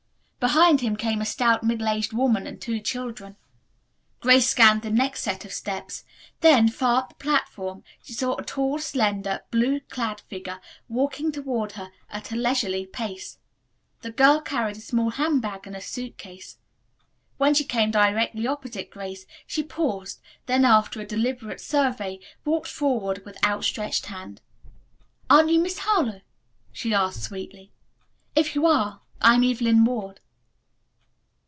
Behind 0.41 0.81
him, 0.81 0.95
came 0.95 1.21
a 1.21 1.25
stout 1.25 1.63
middle 1.63 1.87
aged 1.87 2.13
woman 2.13 2.47
and 2.47 2.59
two 2.59 2.79
children. 2.79 3.35
Grace 4.21 4.49
scanned 4.49 4.81
the 4.81 4.89
next 4.89 5.21
set 5.21 5.45
of 5.45 5.53
steps. 5.53 6.03
Then, 6.39 6.67
far 6.67 7.03
up 7.03 7.09
the 7.09 7.15
platform 7.23 7.83
she 8.01 8.13
saw 8.13 8.33
a 8.37 8.43
tall, 8.43 8.79
slender, 8.79 9.41
blue 9.51 9.81
clad 9.81 10.19
figure 10.21 10.59
walking 10.89 11.31
toward 11.31 11.73
her 11.73 11.91
at 12.09 12.31
a 12.31 12.35
leisurely 12.35 12.87
pace. 12.87 13.37
The 14.01 14.09
girl 14.09 14.41
carried 14.41 14.77
a 14.77 14.81
small 14.81 15.11
handbag 15.11 15.67
and 15.67 15.75
a 15.75 15.79
suit 15.79 16.17
case. 16.17 16.57
When 17.37 17.53
she 17.53 17.63
came 17.63 17.91
directly 17.91 18.47
opposite 18.47 18.89
Grace 18.89 19.27
she 19.45 19.61
paused, 19.61 20.21
then, 20.47 20.65
after 20.65 20.99
a 20.99 21.05
deliberate 21.05 21.61
survey, 21.61 22.19
walked 22.45 22.67
forward 22.69 23.23
with 23.25 23.37
outstretched 23.45 24.07
hand. 24.07 24.41
"Aren't 25.29 25.51
you 25.51 25.59
Miss 25.59 25.77
Harlowe?" 25.77 26.21
she 26.71 26.95
asked 26.95 27.21
sweetly. 27.21 27.71
"If 28.35 28.55
you 28.55 28.65
are, 28.65 29.01
I 29.21 29.35
am 29.35 29.43
Evelyn 29.43 29.85
Ward." 29.85 30.19